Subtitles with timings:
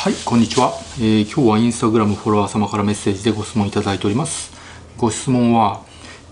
[0.00, 4.50] はいこんにちは、えー、今日はインスタグラムフォロワー様からメッセージでご質問いただいております。
[4.96, 5.82] ご質問は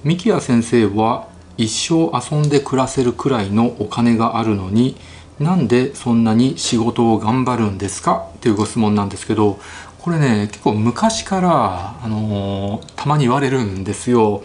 [0.04, 4.96] 三木谷先生は一生遊んで暮らせるくらいのお金があるのに
[5.38, 8.30] なんでそんなに仕事を頑張るんですか？
[8.36, 9.60] っていうご質問なんですけど
[9.98, 14.44] これね結構昔からあのー、たまに言われるんですよ。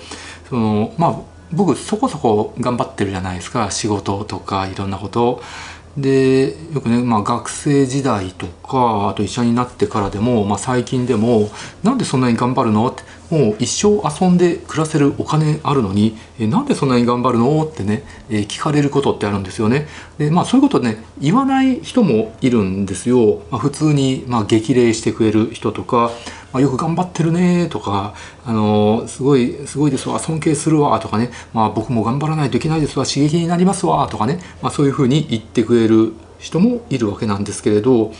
[0.50, 1.22] そのまあ
[1.54, 3.72] 僕そこそこ頑張ってるじゃないですか。
[3.72, 5.42] 仕事とかいろんなこと。
[5.98, 11.52] でよくね、まあ、学生時代とかあと医者になってからでも、まあ、最近でも
[11.84, 17.64] 「なんでそんなに頑張るの?」ってもう一生遊んで暮らせるお金あるのにえなんでそんなに頑張るの？
[17.64, 19.88] ってね、え、聞かれることってあるんですよね。
[20.18, 23.42] でまあそういうことね言わない人もいるんですよ。
[23.52, 26.12] まあ、普通に、ま、激励してくれる人とか
[26.54, 28.14] まあ、よく頑張ってるねとか、
[28.46, 38.14] あのすごい、すごいですわ、尊敬するわとかね、まあ、僕も頑張らないといけないですわ、刺激になりますわとかね、まあ、そういうふうに言ってくれる人もいるわけなんですけれど、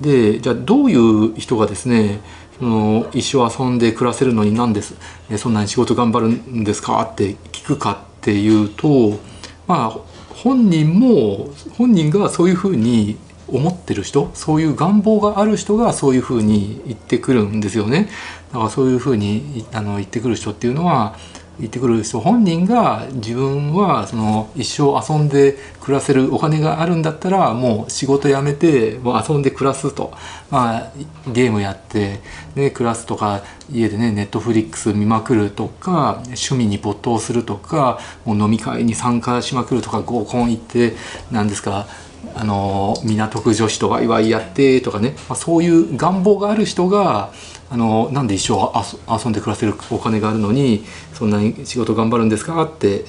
[0.00, 2.20] で、じゃあどういう人がですね、
[2.58, 4.94] その一生遊んで暮らせるのになんです
[5.36, 7.02] そんなに仕事頑張るんですか？
[7.02, 9.18] って聞くかっていうと
[9.66, 13.16] まあ本人も本人がそういうふうに
[13.52, 18.08] 思ってる人そういう願望がある人がそういうふうに言ってくるんですよね。
[18.52, 21.16] だからそういうふうにあの言ってくる人っていうのは
[21.60, 30.12] 言ってくる人本人が自分はその一生遊んで暮らせるお金があるんだったらもう仕事辞めてもう遊んで暮らすと、
[30.50, 30.92] まあ、
[31.30, 32.20] ゲームやって、
[32.54, 40.94] ね、暮らすとか家でねネットフリックス見まくるとか趣味に没頭するとかもう飲み会に参加しまくるとか合コン行って
[41.30, 41.86] 何ですか
[42.34, 47.32] あの港区女子とワイワイやってとかね、まあ、そういう願望がある人が
[47.70, 48.72] あのなんで一生
[49.10, 50.84] 遊んで暮らせるお金があるのに
[51.14, 53.04] そんなに仕事頑張るんですかって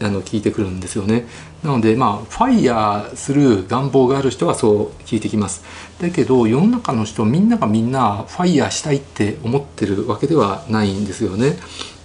[0.00, 1.26] あの聞いてくるんですよね。
[1.62, 5.64] なのでまあファイヤーする願望がある人はそう聞いてきます。
[6.00, 11.56] だけど世の中の人みんながみんなファイヤーしたいって思ってるわけではないんですよね。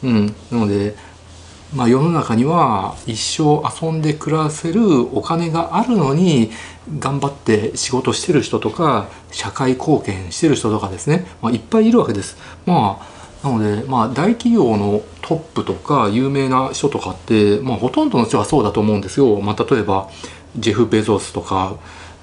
[0.04, 0.36] うん。
[0.52, 0.96] なので
[1.76, 6.50] まあ、世の中には一生遊んで暮らせるお金があるのに
[6.98, 12.38] 頑張って仕事してる人とか社会貢献してる人とかですね、まあ、いっぱいいるわけです。
[12.66, 13.00] ま
[13.44, 19.40] あ、なので、まあ、大企業のトップとか有名な人とかって、まあ、ほとんどの人はそうだと思うんですよ。
[19.40, 20.10] まあ、例えば
[20.58, 21.76] ジェフ・ベゾスとか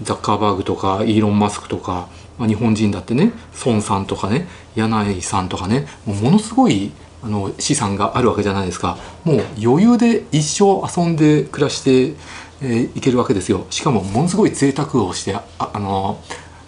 [0.02, 3.32] ザッカーバーグとかイーロン・マスクとか、まあ、日本人だってね
[3.64, 6.90] 孫さんとかね柳井さんとかねもうものすごい
[7.26, 8.96] あの資産があるわけじゃないですか。
[9.24, 12.14] もう余裕で一生遊んで暮らして、
[12.62, 13.66] えー、いけるわけですよ。
[13.70, 16.20] しかもものすごい贅沢をしてああの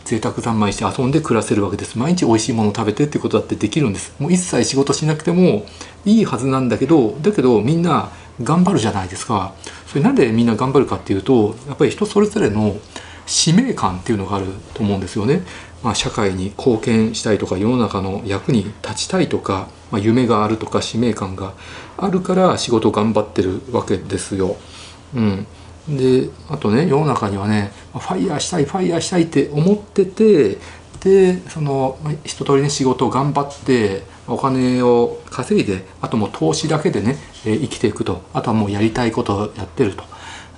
[0.05, 1.97] 贅沢三昧して遊んで暮らせるわけです。
[1.97, 4.15] 毎日美味しいもの食べてってことだってできるんです。
[4.19, 5.65] もう一切仕事しなくても
[6.05, 8.11] いいはずなんだけどだけどみんな
[8.43, 9.55] 頑張るじゃないですか。
[9.87, 12.77] それなんでみんな頑張るかっていうとやっぱり人それぞれの
[13.27, 15.43] 使命感っていうのがあると思うんですよね。
[15.83, 21.55] まあ、社会に貢献したいとか世の中の役に立ちたいとか、まあ、夢があるとか使命感が
[21.97, 24.56] あるから仕事頑張ってるわけですよ。
[25.15, 25.47] うん、
[25.88, 30.59] であとね世の中にはねファイヤーしたいファイヤーしたいって思ってて
[31.00, 40.05] でその一通りね仕事を頑張ってお金を稼いであともう投資だけでね、生きていくとあとはもうやりたいことをやってると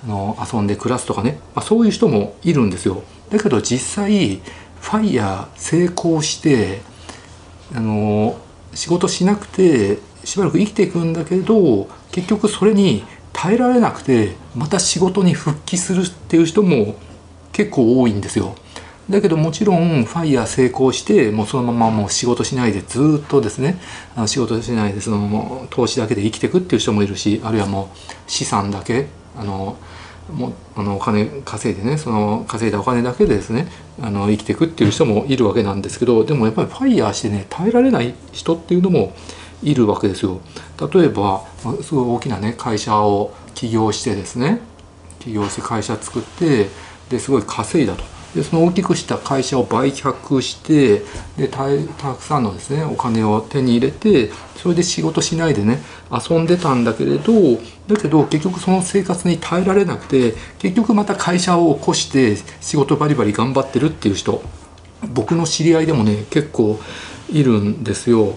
[0.03, 3.03] あの遊んで暮らすとかね、まあ、そういう人もいるんですよ。
[3.29, 4.41] だけど実際
[4.81, 6.81] ファイヤー成功して
[7.73, 8.37] あの
[8.73, 13.03] 仕事しなくてしばらく生きていくんだけど結局それに
[13.33, 16.95] 耐えられなくてまた仕事に復帰するっていう人も
[17.53, 18.55] 結構多いんですよ。
[19.09, 23.77] だけどもちろんファイヤー成功してもうそのままもう仕事しないでずっとですね
[24.15, 29.77] あの仕事しないでその投資だけで生きていくっていう人もいるしあるいはもう資産だけあの
[30.31, 33.67] もあのお金稼いでねその稼いだお金だけでですね
[34.01, 39.13] あの生きていくっていう人もいるわけなんですけどでもやっぱりファイヤーしてね耐えられない人っていうのも
[39.63, 40.41] いるわけですよ。
[40.93, 41.45] 例えば
[41.81, 44.59] すごい大きなね会社を起業してですね
[45.19, 46.69] 起業して会社作って
[47.09, 48.03] ですごい稼いだと
[48.35, 51.03] でその大きくした会社を売却して
[51.37, 55.79] でたくさんのですねお金を手に入れてそれで仕事しないでね
[56.11, 57.33] 遊んでたんだけれど
[57.87, 64.41] だけど結局その生活に耐えられなくて結局また会社を起こして仕事バリバリ頑張ってるっていう人
[65.13, 66.79] 僕の知り合いでもね結構
[67.29, 68.35] いるんですよ。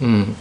[0.00, 0.36] うん、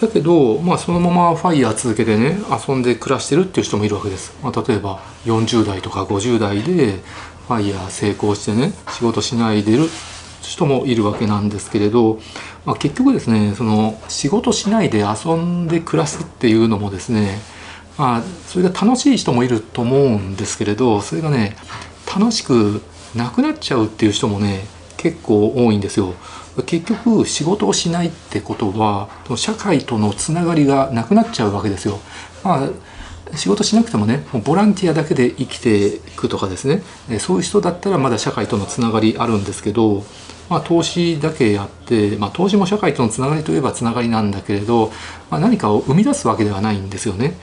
[0.00, 4.34] だけど、まあ、そのままファイヤー続けてね遊んで暮らしてるっていう人もいるわけです。
[4.42, 7.00] まあ、例えば40代とか50代で
[7.46, 9.84] ファイヤー成功してね仕事しないでる
[10.42, 12.20] 人もいるわけなんですけれど、
[12.64, 17.38] まあ、結局ですねその仕事しないで遊んで暮らすっていうのもですね
[17.98, 21.56] まあそれが楽しい人もいると思うんですけれどそれがね
[22.06, 22.82] 楽しく
[23.14, 24.64] なくなっちゃうっていう人もね
[24.96, 26.14] 結構多いんですよ。
[26.64, 32.00] 結局仕事をしないってことは社会とのつながりがなくなっちゃうわけですよ。
[32.42, 32.68] まあ
[33.34, 36.82] 仕事しなくてもねボランティアだけで生きていくとかですね
[37.18, 40.04] そういう人だったらまだ社会とのつながりあるんですけど、
[40.48, 44.92] まあ、投資だけやって、まあ、投資も社会とのつながりといえばつながりなんだけれど、
[45.30, 47.34] まあ、何かを生み出すわけではないんですよね。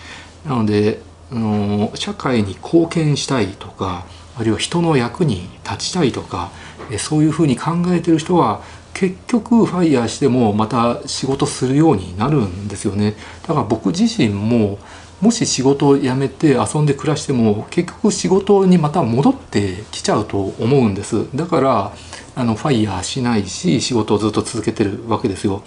[0.45, 1.01] なので
[1.31, 4.05] あの社会に貢献したいとか
[4.37, 6.51] あるいは人の役に立ちたいとか
[6.97, 8.61] そういうふうに考えてる人は
[8.93, 14.77] 結局ファイヤーしてもまた仕事するようになるんですよねだから僕自身も
[15.23, 21.27] もし仕事を辞めて遊んで暮らしても結局仕事にまた戻ってきちゃうと思うんです。
[21.33, 21.93] だから
[22.35, 25.63] あのファイヤーしないし仕事をずっと続けてるわけですよ。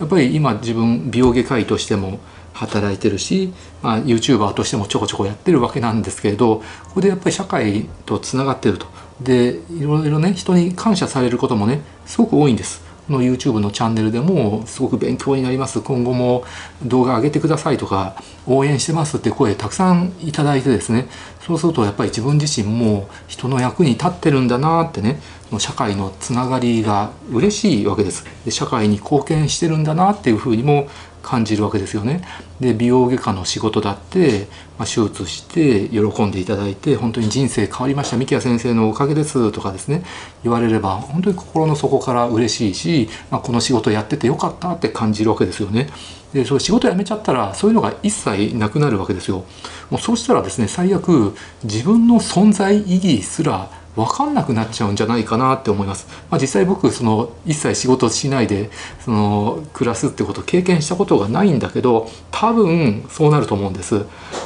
[0.00, 2.18] やっぱり今自分美容外科医としても
[2.52, 8.88] 働いてるし、まあ、YouTuber としてもちょこちょこやってるわけなんですけれどここでやっぱり社会とつながってると。
[9.20, 12.85] でいろいろね人に感謝されることもねすごく多いんです。
[13.08, 15.80] の YouTube のチャンネルでもすごく勉強になります。
[15.80, 16.44] 今後も
[16.82, 18.16] 動画上げてくださいとか
[18.46, 21.08] 応援してますって声たくさんいただいてですね。
[21.46, 25.20] そうするとやっぱり自分自身も人の役に立ってるんだなってね
[25.58, 28.24] 社会のつながりが嬉しいわけです。
[28.44, 30.88] で社会に貢献してるんだなっていうふうにも
[31.26, 32.22] 感じるわけですよね。
[32.60, 34.46] で美容外科の仕事だって、
[34.78, 40.04] まあ、手術して喜んでいただいて本当に人生変わりました三木谷先生のおかげですとかですね
[40.44, 45.88] 言われれば本当に心の底から嬉しいし、まあ、この仕事やっててよかったって感じるわけですよね。
[46.32, 49.44] でそれ仕事辞めちゃったらそういうのが一切なくなるわけですよ。
[49.90, 51.34] もうそうしたらですね最悪
[51.64, 56.06] 自分の存在意義すら分かんなくなっちゃうんじゃないかなって思います。
[56.30, 58.70] まあ、実際僕その一切仕事しないで
[59.04, 64.04] その暮らすってことを経験したことがないんだけど多分そうなると思うんです。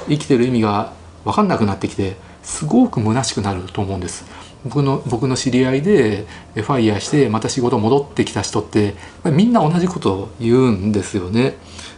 [0.08, 0.92] 生きてる意味が
[1.24, 4.24] 分かんなくなってきてすごく虚しくなると思うんです。
[4.64, 8.94] 僕の僕の知り合いでファイヤーしてまた仕事戻ってきた人って
[9.24, 11.56] みんな同じことを言うんですよね。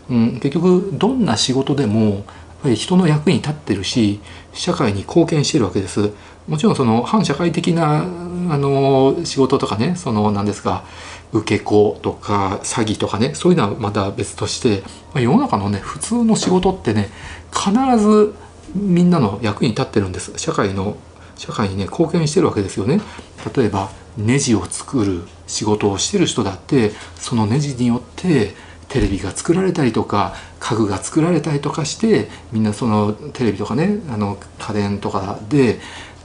[0.08, 2.22] うん、結局どんな仕事でもやっ
[2.62, 4.20] ぱり人の役に立ってるし
[4.52, 6.12] 社会に貢献してるわけです
[6.48, 10.84] もちろんその反社会的なあの仕事とかねその何ですか
[11.32, 14.82] 受け子とか詐欺とかねそういうのはまた別として、
[15.14, 17.08] 世の中のね普通の仕事ってね
[17.52, 18.34] 必ず
[18.74, 20.32] みんなの役に立ってるんです。
[20.36, 20.96] 社会の
[21.36, 23.00] 社会にね貢献してるわけですよね。
[23.56, 28.54] 例えばネジを作る仕事をしてる人だってそのネジによって
[28.88, 35.80] テレビが作られたりとか家具が作られたりとかしてみんなそのテレビとかねあの家電とかで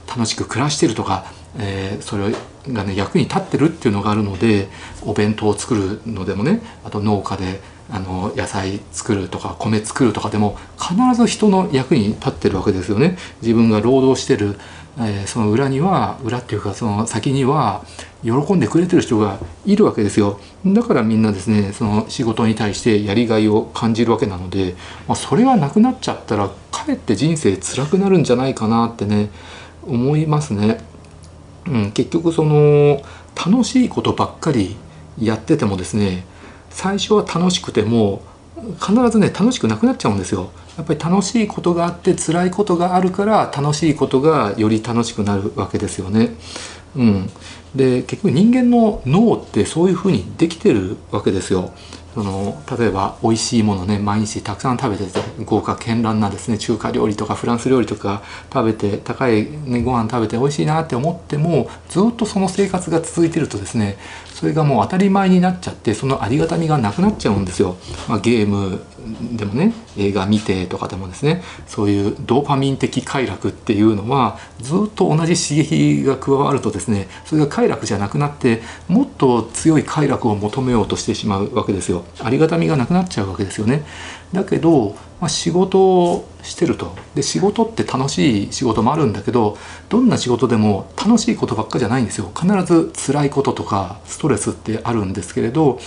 [0.08, 1.26] 楽しく暮らしてるとか、
[1.58, 2.34] えー、それ
[2.72, 4.68] がね役に立ってるっていうのがあるので
[5.02, 7.60] お弁当を作るのでもねあと農家で
[7.90, 13.16] あの野菜作るとか米作るとかでも必ず人の役に立ってるわけですよね。
[13.40, 14.58] 自分が労働してる
[15.00, 17.84] え、その裏には裏っていうかその先には
[18.24, 24.74] 喜んでくれてる人がいるわけですよだからみんなですねその仕事に対してやりがいを感じるわけなので、
[25.06, 29.30] まあ、それがなくなっちゃったらかえって人生辛くなるんじゃないかなってね
[29.88, 30.78] 思いますね。
[31.66, 33.02] うん、結局その
[33.34, 34.76] 楽しいことばっかり
[35.20, 36.24] やっててもですね
[36.70, 38.22] 最初は楽しくても
[38.80, 40.50] 必ずね楽しくなくなっちゃうんですよ。
[40.76, 46.34] やっぱり楽しいことがあって辛いことがあるから楽しいことがより楽しくなるわけですよね。
[46.96, 47.30] うん、
[47.74, 51.72] で結局人間の脳ってそういうふうにできてるわけですよ。
[52.18, 63.98] その例えば美味しいものね毎日たくさん食べてて豪華絢爛なですね中華料理とかフランス料理とか食べて高い、ね、ご飯食べて美味しいなって思ってもずっとその生活が続いてるとですね
[64.34, 67.76] それがもう当たり前になっちゃってそのありがたみがなくなっちゃうんですよ。
[68.08, 68.80] まあ、ゲーム
[69.36, 82.04] でもね映画見てとかでもですねそういうドーパミン的快楽っていうのはずっと同じ刺激が加わるとですねそれが快楽じゃなくなってもっと強い快楽を求めようとしてしまうわけですよ。
[82.20, 83.84] ありがたみがなくなっちゃうわけですよね。
[84.32, 95.80] だけどまあ、仕事をしてるとで仕事って楽しい仕事もあるんだけどどんな仕事でも楽しいことばっかじゃないんですよ必ず辛いこととかストレスってあるんですけれど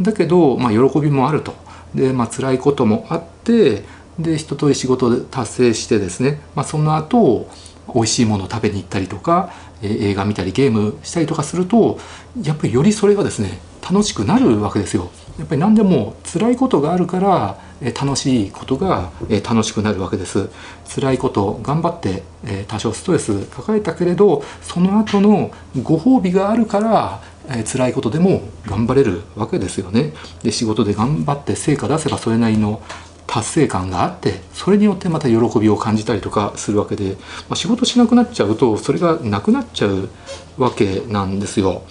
[0.00, 1.54] だけど、まあ、喜びもあると
[1.94, 3.84] で、まあ辛いこともあって
[4.18, 7.48] で一通り仕事で達成してですね、まあ、その後
[7.94, 9.52] 美味しいものを食べに行ったりとか
[9.82, 11.98] 映画見たりゲームしたりとかすると
[12.42, 15.10] やっぱりよりそれがですね楽しくなるわけですよ。
[15.38, 17.58] やっぱり何でも辛いことがあるから
[18.00, 20.48] 楽しいことが楽しくなるわけです。
[20.94, 22.22] 辛いこと頑張って
[22.68, 25.50] 多少ストレス抱えたけれどその後の
[25.82, 27.20] ご褒美があるから
[27.64, 30.14] 辛いことでも頑張れるわけですよね。
[30.42, 32.82] で仕事で頑張って成果出せばそれなりの
[33.26, 37.16] 達成感があってそれによってまた喜びを感じたりとかするわけで、
[37.48, 40.08] まあ、仕事しなくなっちゃうとそれがなくなっちゃう
[40.56, 41.82] わけなんですよ。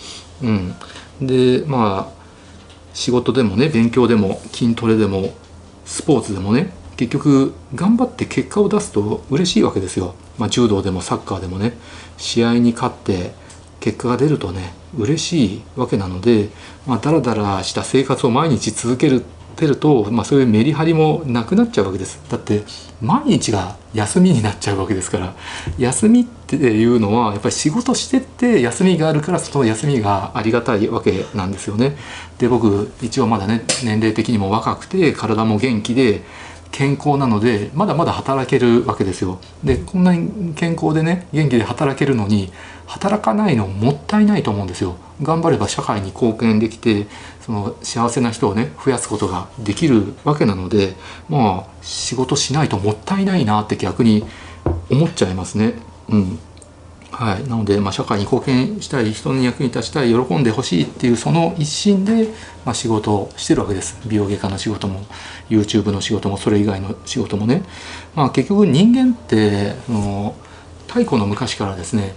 [0.41, 0.73] うん、
[1.21, 2.24] でまあ
[2.95, 5.35] 仕事でもね勉強でも筋トレでも
[5.85, 11.73] スポーツでもね結局頑張って結果を出すと嬉しいわけですよ、まあ、柔道でもサッカーでもね
[12.17, 13.33] 試合に勝って
[13.81, 16.49] 結果が出るとね嬉しいわけなので、
[16.87, 19.23] まあ、だらだらした生活を毎日続ける
[19.55, 22.21] てると、まあ、そういうメリハリもなくなっちゃうわけです。
[22.29, 22.63] だって
[23.01, 25.33] 毎日が休みになっちゃうわけですから
[25.77, 31.97] 休みっっていうのはやっぱり仕事してて休みがあるからその休みがありがたいわけなんですよね。
[32.37, 36.21] で僕一応まだね年齢的にも若くて体も元気で
[36.71, 39.39] 健康なのでまだまだ働けるわけですよ。
[39.63, 42.51] でこんなに健康でね元気で働けるのに
[42.85, 44.97] 働かないのもったいないと思うんですよ。
[45.23, 47.07] 頑張れば社会に貢献できて
[47.41, 50.93] その幸せな人をね増やすことができるわけなので
[51.27, 54.25] まあ仕事しないともったいないなって逆に
[54.91, 55.73] 思っちゃいますね。
[56.09, 56.39] うん。
[57.11, 62.27] はい、なので、まあ、社会に貢献したい人の役に立ちたい喜んでほしいっていうその一心で、
[62.65, 63.97] まあ、仕事をしてるわけです。
[64.05, 65.05] 美容外科の仕事も
[65.49, 67.63] YouTube の仕事もそれ以外の仕事もね、
[68.15, 70.35] まあ、結局人間ってその
[70.87, 72.15] 太古の昔からですね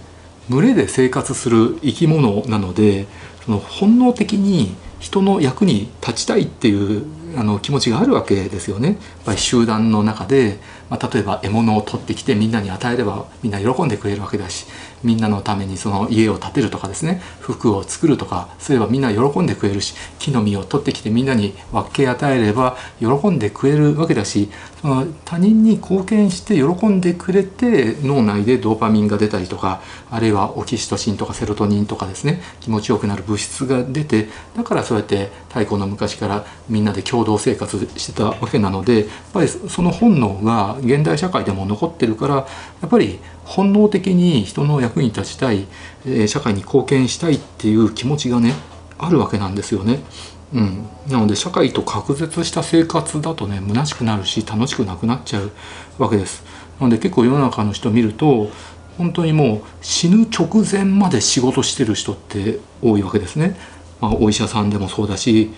[0.49, 3.07] 群れで生活する生き物なので
[3.45, 7.05] その本能的に人の役に立ちたいっていう
[7.37, 8.89] あの気持ちがあるわけですよね。
[8.89, 10.57] やっぱり集団の中で、
[10.89, 14.65] まあ、例えば獲物を取ってきてみんなに与えればみんな喜んでくれるわけだし
[15.03, 24.49] みんなのためにその家を建てるとかですね服を作るとかそういえばみんな喜んでくれるし木の実を取ってきてみんなに分け与えれば喜んでくれるわけだし
[24.81, 42.45] その他人に貢献して喜んでくれて脳内でドーパミンが出たりとかあるいはオキシトシンとかセロトニンとかですね気持ちよくなる物質が出てだからそうやって太古の昔からみんなで共同生活してたわけなのでやっぱりその本能が現代社会でも残ってるからや
[42.85, 45.65] っぱり本能的に人の役に立ちたい、
[46.05, 48.53] え社会に貢献したいっていう気持ちがね
[48.97, 49.99] あるわけなんですよね。
[50.53, 55.51] うん、なので社会と隔絶した生活だとね虚しくなるし楽しくなくなっちゃう
[55.97, 56.43] わけです。
[56.79, 58.49] なので結構世の中の人見ると
[58.97, 63.55] 本当にもう死ぬ直前まで仕事してる人って多いわけですね。
[64.01, 65.51] まあ、お医者さんでもそうだし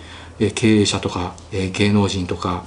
[0.54, 2.64] 経営者とか芸能人とか、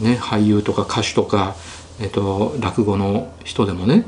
[0.00, 1.56] ね、俳優とか歌手とか、
[2.00, 4.04] えっと、落語の人でもね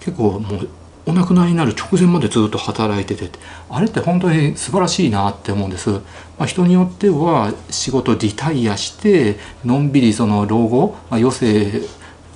[0.00, 0.68] 結構もう
[1.04, 3.30] お亡くなりになる直前までずっと働いてて
[3.68, 6.00] あれって本当に素晴らしいなって思うんです、ま
[6.40, 11.82] あ、人によっては仕事リタイアしてのんびりその老後、まあ、余生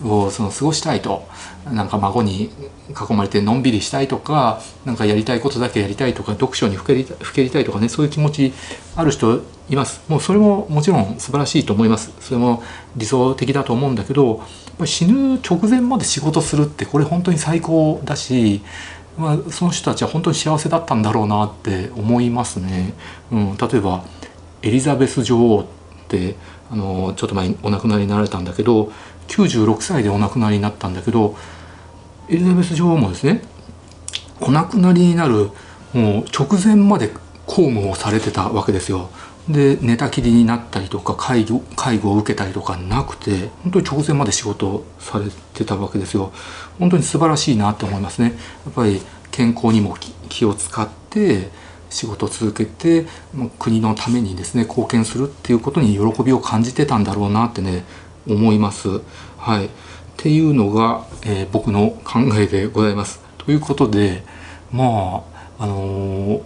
[0.05, 1.27] をその過ごしたいと
[1.73, 2.51] なんか孫に
[3.11, 8.53] 囲まれてのんびりしたいとか何かやりたいことだけやりたいとか読書にふけりふけりたいとかねそういう気持ち
[8.97, 12.63] ある人いますもうそれももちろん素晴らしいと思いますそれも
[12.97, 14.43] 理想的だと思うんだけど
[14.85, 18.63] 死ぬ直前まで仕事するってこれ本当に最高だし、
[19.19, 22.93] まあ、その人たちは本当に幸せだったんだろうなって思いますね。
[23.33, 24.05] うん、例えば
[24.63, 25.65] エリザベス女王っ
[26.09, 26.37] て
[26.71, 28.93] あのちょっと前にお亡くなりになられたんだけど
[29.29, 31.37] 96歳でお亡くなりになったんだけど
[32.29, 33.43] エリザベス女王もですね
[34.41, 35.51] お亡くなりになる
[35.93, 37.11] もう直前まで
[37.47, 39.11] 公務をされてたわけですよ。
[39.49, 46.33] で寝たきりになったりとか介護介護を受けたりとかなくて本当に直前まで仕事されてたわけですよ。
[46.79, 48.35] 本当に素晴らしいなって思いますね。
[48.65, 49.01] やっぱり
[49.31, 49.97] 健康にも
[50.29, 51.51] 気を使って
[51.91, 53.07] 仕事を続けて
[53.59, 57.85] 国のためにですね貢献するっていうことに喜びを感じてたんだろうなってね
[58.29, 59.01] 思います。
[59.39, 59.67] はい。
[59.67, 59.69] っ
[60.17, 63.21] ていうのが、えー、僕の考えでございます。
[63.39, 64.25] ということで
[64.73, 65.23] ま
[65.59, 66.43] ああのー、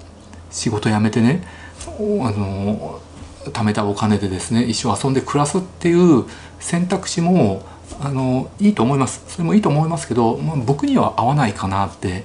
[0.50, 1.42] 仕事辞めてね
[1.86, 3.00] あの
[3.46, 6.24] 貯めたお金でですね一生遊んで暮らすっていう
[6.58, 7.62] 選択肢も
[8.00, 9.24] あのいいと思います。
[9.28, 12.24] それもいいと思いますけど、まあ、僕には合わないかなって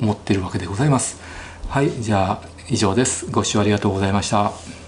[0.00, 1.20] 思ってるわけでございます。
[1.68, 3.26] はいじゃあ以上です。
[3.30, 4.81] ご視聴ありがとうございました。